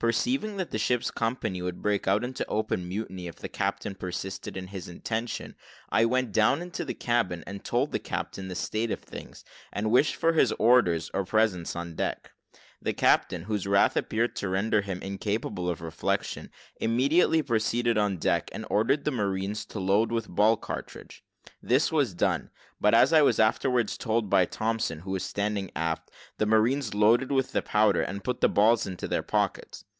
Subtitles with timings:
[0.00, 4.56] Perceiving that the ship's company would break out into open mutiny, if the captain persisted
[4.56, 5.56] in his intention,
[5.90, 9.90] I went down into the cabin, and told the captain the state of things, and
[9.90, 12.30] wished for his orders or presence on deck.
[12.80, 18.50] The captain, whose wrath appeared to render him incapable of reflection, immediately proceeded on deck,
[18.52, 21.24] and ordered the marines to load with ball cartridge.
[21.60, 22.50] This was done;
[22.80, 27.32] but, as I was afterwards told by Thompson, who was standing aft, the marines loaded
[27.32, 29.84] with the powder, and put the balls into their pockets.